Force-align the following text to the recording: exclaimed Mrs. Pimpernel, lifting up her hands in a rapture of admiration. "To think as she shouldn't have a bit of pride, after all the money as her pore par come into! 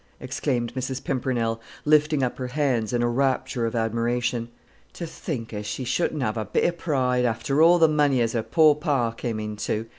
exclaimed 0.19 0.73
Mrs. 0.73 1.03
Pimpernel, 1.03 1.61
lifting 1.85 2.23
up 2.23 2.39
her 2.39 2.47
hands 2.47 2.91
in 2.91 3.03
a 3.03 3.07
rapture 3.07 3.67
of 3.67 3.75
admiration. 3.75 4.49
"To 4.93 5.05
think 5.05 5.53
as 5.53 5.67
she 5.67 5.83
shouldn't 5.83 6.23
have 6.23 6.37
a 6.37 6.45
bit 6.45 6.63
of 6.63 6.79
pride, 6.79 7.23
after 7.23 7.61
all 7.61 7.77
the 7.77 7.87
money 7.87 8.19
as 8.19 8.33
her 8.33 8.41
pore 8.41 8.75
par 8.75 9.13
come 9.13 9.39
into! 9.39 9.85